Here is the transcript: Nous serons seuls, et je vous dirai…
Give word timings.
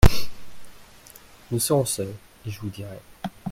Nous 1.51 1.59
serons 1.59 1.85
seuls, 1.85 2.15
et 2.47 2.49
je 2.49 2.59
vous 2.61 2.69
dirai… 2.69 2.97